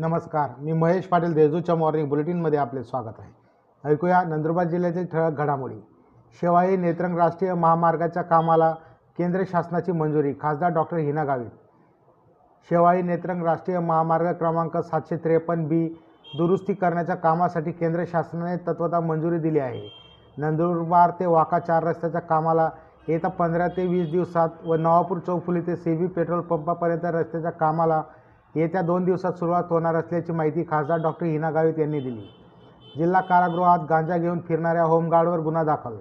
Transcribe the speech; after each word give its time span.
नमस्कार 0.00 0.50
मी 0.58 0.72
महेश 0.72 1.06
पाटील 1.06 1.32
देजूच्या 1.34 1.74
मॉर्निंग 1.74 2.08
बुलेटिनमध्ये 2.08 2.58
आपले 2.58 2.82
स्वागत 2.82 3.14
आहे. 3.18 3.30
ऐकूया 3.84 4.20
नंदुरबार 4.22 4.66
जिल्ह्यातील 4.66 5.06
ठळक 5.12 5.38
घडामोडी. 5.38 5.78
शेवाई 6.40 6.76
नेत्रंग 6.76 7.16
राष्ट्रीय 7.18 7.54
महामार्गाच्या 7.54 8.22
कामाला 8.22 8.70
केंद्र 9.18 9.42
शासनाची 9.50 9.92
मंजुरी 9.92 10.32
खासदार 10.42 10.70
डॉक्टर 10.72 10.96
हिना 10.96 11.24
गावित. 11.24 11.50
शेवाई 12.68 13.02
नेत्रंग 13.02 13.42
राष्ट्रीय 13.42 13.78
महामार्ग 13.78 14.30
क्रमांक 14.32 14.76
सातशे 14.76 15.16
त्रेपन्न 15.16 15.66
बी 15.68 15.84
दुरुस्ती 16.36 16.74
करण्याच्या 16.74 17.16
कामासाठी 17.16 17.72
केंद्र 17.72 18.04
शासनाने 18.12 18.56
तत्वता 18.66 19.00
मंजुरी 19.00 19.38
दिली 19.38 19.58
आहे. 19.58 19.88
नंदुरबार 20.36 21.10
ते 21.10 21.26
वाका 21.26 21.58
चार 21.58 21.84
रस्त्याच्या 21.84 22.20
कामाला 22.20 22.68
येत्या 23.08 23.30
पंधरा 23.30 23.68
ते 23.68 23.86
वीस 23.86 24.10
दिवसात 24.10 24.64
व 24.66 24.74
नवापूर 24.74 25.18
चौफुली 25.18 25.60
ते 25.60 25.76
सी 25.76 25.96
बी 25.96 26.06
पेट्रोल 26.06 26.40
पंपापर्यंत 26.40 27.04
रस्त्याच्या 27.04 27.50
कामाला 27.50 28.02
येत्या 28.58 28.80
दोन 28.82 29.04
दिवसात 29.04 29.32
सुरुवात 29.32 29.64
होणार 29.70 29.94
असल्याची 29.94 30.32
माहिती 30.32 30.62
खासदार 30.62 30.98
डॉक्टर 30.98 31.26
हिना 31.26 31.50
गावित 31.50 31.78
यांनी 31.78 32.00
दिली. 32.00 32.28
जिल्हा 32.96 33.20
कारागृहात 33.20 33.78
गांजा 33.88 34.16
घेऊन 34.16 34.40
फिरणाऱ्या 34.40 34.82
होमगार्डवर 34.82 35.38
गुन्हा 35.38 35.62
दाखल. 35.62 35.96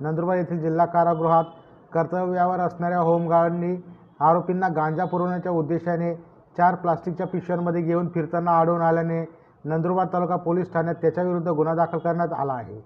नंदुरबार 0.00 0.36
येथील 0.36 0.60
जिल्हा 0.60 0.86
कारागृहात 0.86 1.44
कर्तव्यावर 1.92 2.60
असणाऱ्या 2.60 2.98
होमगार्डनी 2.98 3.76
आरोपींना 4.20 4.68
गांजा 4.68 5.04
पुरवण्याच्या 5.04 5.52
उद्देशाने 5.52 6.14
चार 6.58 6.74
प्लास्टिकच्या 6.74 7.26
पिशव्यांमध्ये 7.26 7.82
घेऊन 7.82 8.08
फिरताना 8.08 8.50
आढळून 8.50 8.80
आल्याने 8.80 9.24
नंदुरबार 9.64 10.06
तालुका 10.12 10.36
पोलीस 10.36 10.72
ठाण्यात 10.72 10.94
त्याच्याविरुद्ध 10.94 11.48
गुन्हा 11.48 11.74
दाखल 11.74 11.98
करण्यात 11.98 12.32
आला 12.32 12.52
आहे. 12.52 12.80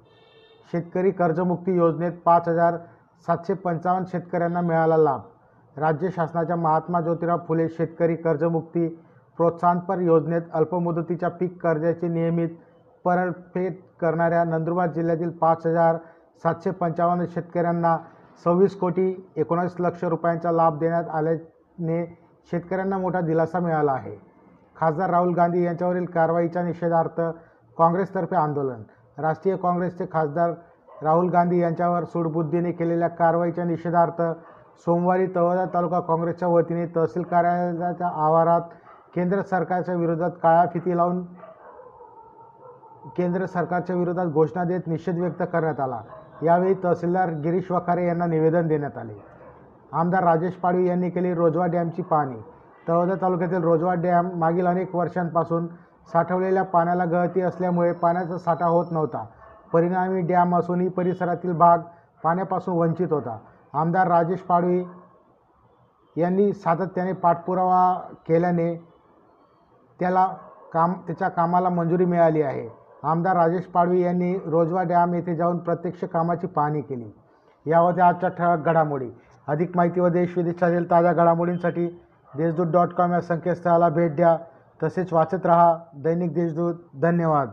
शेतकरी 0.72 1.10
कर्जमुक्ती 1.10 1.76
योजनेत 1.76 2.12
पाच 2.24 2.48
हजार 2.48 2.76
सातशे 3.26 3.54
पंचावन्न 3.54 4.04
शेतकऱ्यांना 4.06 4.60
मिळाला 4.60 4.96
लाभ. 4.96 5.20
राज्य 5.76 6.08
शासनाच्या 6.10 6.56
महात्मा 6.56 7.00
ज्योतिराव 7.00 7.38
फुले 7.48 7.68
शेतकरी 7.68 8.16
कर्जमुक्ती 8.16 9.02
प्रोत्साहनपर 9.38 9.98
योजनेत 9.98 10.42
अल्पमुदतीच्या 10.54 11.28
पीक 11.30 11.60
कर्जाची 11.62 12.08
नियमित 12.08 12.48
परतफेड 13.04 13.74
करणाऱ्या 14.00 14.44
नंदुरबार 14.44 14.88
जिल्ह्यातील 14.92 15.30
पाच 15.38 15.66
हजार 15.66 15.96
सातशे 16.44 16.70
पंचावन्न 16.70 17.24
शेतकऱ्यांना 17.34 17.96
सव्वीस 18.44 18.74
कोटी 18.76 19.14
एकोणीस 19.36 19.74
लक्ष 19.80 20.04
रुपयांचा 20.04 20.52
लाभ 20.52 20.78
देण्यात 20.78 21.08
आल्याने 21.08 22.04
शेतकऱ्यांना 22.48 22.98
मोठा 22.98 23.20
दिलासा 23.20 23.58
मिळाला 23.60 23.92
आहे. 23.92 24.16
खासदार 24.76 25.10
राहुल 25.10 25.32
गांधी 25.34 25.64
यांच्यावरील 25.64 26.04
कारवाईच्या 26.04 26.62
निषेधार्थ 26.62 27.20
काँग्रेसतर्फे 27.76 28.36
आंदोलन. 28.36 28.82
राष्ट्रीय 29.18 29.56
काँग्रेसचे 29.56 30.06
खासदार 30.12 30.52
राहुल 31.02 31.28
गांधी 31.30 31.60
यांच्यावर 31.60 32.04
सूडबुद्धीने 32.04 32.72
केलेल्या 32.72 33.08
कारवाईच्या 33.08 33.64
निषेधार्थ 33.64 34.22
सोमवारी 34.84 35.26
तळोदा 35.34 35.64
तालुका 35.74 36.00
काँग्रेसच्या 36.00 36.48
वतीने 36.48 36.86
तहसील 36.96 37.22
कार्यालयाच्या 37.22 38.08
आवारात 38.24 38.60
केंद्र 39.16 39.42
सरकारच्या 39.42 39.94
विरोधात 39.94 40.30
काळ्या 40.42 40.64
फिती 40.72 40.96
लावून 40.96 41.22
केंद्र 43.16 43.46
सरकारच्या 43.46 43.96
विरोधात 43.96 44.26
घोषणा 44.26 44.64
देत 44.64 44.86
निषेध 44.86 45.18
व्यक्त 45.18 45.42
करण्यात 45.52 45.80
आला. 45.80 46.00
यावेळी 46.42 46.74
तहसीलदार 46.84 47.30
गिरीश 47.30 47.70
वखारे 47.70 48.06
यांना 48.06 48.26
निवेदन 48.26 48.66
देण्यात 48.66 48.98
आले. 48.98 49.12
आमदार 49.92 50.24
राजेश 50.24 50.52
पाडवी 50.52 50.88
यांनी 50.88 51.10
केली 51.10 51.34
रोजवा 51.34 51.66
डॅमची 51.66 52.02
पाहणी. 52.02 52.36
तळोदा 52.88 53.14
तालुक्यातील 53.22 53.62
रोजवा 53.62 53.94
डॅम 53.94 54.28
मागील 54.34 54.66
अनेक 54.66 54.94
वर्षांपासून 54.94 55.66
साठवलेल्या 56.12 56.62
पाण्याला 56.62 57.04
गळती 57.04 57.40
असल्यामुळे 57.40 57.92
पाण्याचा 57.92 58.38
साठा 58.38 58.66
होत 58.66 58.86
नव्हता. 58.90 59.24
परिणामी 59.72 60.20
डॅम 60.20 60.56
असूनही 60.56 60.88
परिसरातील 60.88 61.52
भाग 61.52 61.78
पाण्यापासून 62.24 62.76
वंचित 62.76 63.12
होता. 63.12 63.38
आमदार 63.72 64.08
राजेश 64.08 64.40
पाडवी 64.40 64.84
यांनी 66.16 66.52
सातत्याने 66.52 67.12
पाठपुरावा 67.12 67.92
केल्याने 68.28 68.95
त्याला 70.00 70.28
काम 70.72 70.92
त्याच्या 70.92 71.28
कामाला 71.28 71.68
मंजुरी 71.68 72.04
मिळाली 72.04 72.42
आहे. 72.42 72.68
आमदार 73.02 73.36
राजेश 73.36 73.64
पाडवी 73.64 74.00
यांनी 74.00 74.38
रोजवा 74.46 74.82
डॅम 74.82 75.14
येथे 75.14 75.36
जाऊन 75.36 75.58
प्रत्यक्ष 75.58 76.04
कामाची 76.04 76.46
पाहणी 76.46 76.80
केली. 76.80 77.10
या 77.66 77.78
होत्या 77.78 78.06
आजच्या 78.06 78.28
ठळक 78.28 78.58
घडामोडी. 78.58 79.10
अधिक 79.48 79.76
माहिती 79.76 80.00
व 80.00 80.08
देश 80.08 80.36
विदेशातील 80.36 80.90
ताज्या 80.90 81.12
घडामोडींसाठी 81.12 81.86
देशदूत 82.36 82.66
डॉट 82.66 82.88
कॉम 82.88 83.12
या 83.12 83.20
संकेतस्थळाला 83.20 83.88
भेट 83.88 84.16
द्या. 84.16 84.38
तसेच 84.82 85.12
वाचत 85.12 85.46
रहा 85.46 85.78
दैनिक 85.94 86.34
देशदूत. 86.34 86.74
धन्यवाद. 87.02 87.50